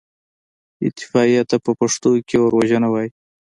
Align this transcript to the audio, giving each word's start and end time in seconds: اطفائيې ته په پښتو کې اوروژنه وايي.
اطفائيې 0.87 1.41
ته 1.49 1.57
په 1.65 1.71
پښتو 1.79 2.09
کې 2.27 2.35
اوروژنه 2.43 2.87
وايي. 2.91 3.09